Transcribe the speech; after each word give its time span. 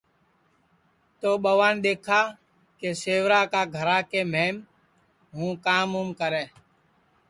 تو 1.19 1.29
ٻوان 1.43 1.73
دؔیکھا 1.83 2.21
کہ 2.79 2.89
سیورا 3.01 3.41
کا 3.53 3.61
گھرا 3.75 3.99
کے 4.11 4.21
مہم 4.31 4.57
ہوں 5.35 5.51
کام 5.65 5.89
اُم 5.99 6.09
کرے 6.19 6.45